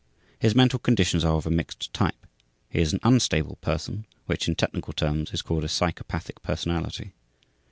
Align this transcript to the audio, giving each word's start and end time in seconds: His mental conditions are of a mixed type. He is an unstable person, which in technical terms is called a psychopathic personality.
His 0.39 0.55
mental 0.55 0.79
conditions 0.79 1.23
are 1.23 1.35
of 1.35 1.45
a 1.45 1.51
mixed 1.51 1.93
type. 1.93 2.25
He 2.71 2.79
is 2.79 2.91
an 2.91 2.99
unstable 3.03 3.57
person, 3.57 4.07
which 4.25 4.47
in 4.47 4.55
technical 4.55 4.93
terms 4.93 5.31
is 5.31 5.43
called 5.43 5.63
a 5.63 5.67
psychopathic 5.69 6.41
personality. 6.41 7.13